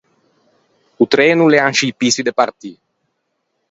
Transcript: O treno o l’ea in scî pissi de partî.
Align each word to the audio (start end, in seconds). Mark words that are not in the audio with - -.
O 1.03 1.05
treno 1.13 1.41
o 1.45 1.49
l’ea 1.51 1.69
in 1.71 1.75
scî 1.79 1.87
pissi 1.99 2.21
de 2.27 2.33
partî. 2.39 2.73